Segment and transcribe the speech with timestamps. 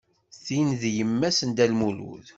[0.45, 2.27] Tin d yemma-s n Dda Lmulud.